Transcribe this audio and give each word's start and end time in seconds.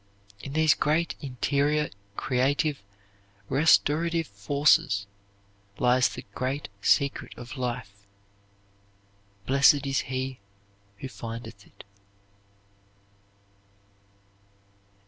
In 0.39 0.53
these 0.53 0.73
great 0.73 1.13
interior 1.21 1.91
creative, 2.17 2.81
restorative 3.49 4.25
forces 4.25 5.05
lies 5.77 6.09
the 6.09 6.25
great 6.33 6.69
secret 6.81 7.37
of 7.37 7.55
life. 7.55 8.07
Blessed 9.45 9.85
is 9.85 9.99
he 10.09 10.39
who 10.97 11.07
findeth 11.07 11.67
it. 11.67 11.83